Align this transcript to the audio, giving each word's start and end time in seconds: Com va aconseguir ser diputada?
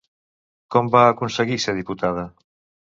Com 0.75 0.89
va 0.95 1.03
aconseguir 1.11 1.61
ser 1.67 1.79
diputada? 1.83 2.29